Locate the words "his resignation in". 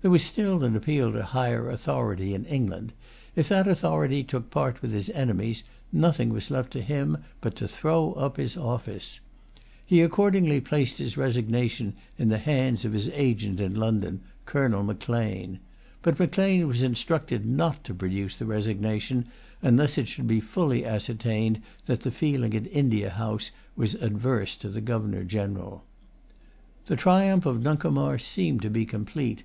10.96-12.30